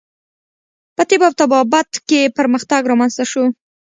په 0.95 1.03
طب 1.09 1.21
او 1.27 1.33
طبابت 1.39 1.89
کې 2.07 2.33
پرمختګ 2.37 2.81
رامنځته 2.91 3.25
شو. 3.31 3.43